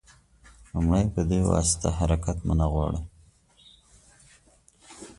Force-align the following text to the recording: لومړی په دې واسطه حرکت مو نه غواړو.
لومړی 0.71 1.05
په 1.15 1.21
دې 1.29 1.39
واسطه 1.51 1.87
حرکت 1.99 2.37
مو 2.45 2.53
نه 2.59 2.65
غواړو. 2.71 2.99